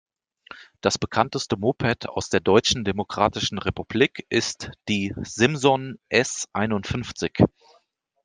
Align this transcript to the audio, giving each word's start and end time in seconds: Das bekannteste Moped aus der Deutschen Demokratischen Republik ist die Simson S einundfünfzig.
Das 0.81 0.97
bekannteste 0.97 1.57
Moped 1.57 2.09
aus 2.09 2.29
der 2.29 2.39
Deutschen 2.39 2.83
Demokratischen 2.83 3.59
Republik 3.59 4.25
ist 4.29 4.71
die 4.89 5.13
Simson 5.21 5.99
S 6.09 6.47
einundfünfzig. 6.53 7.35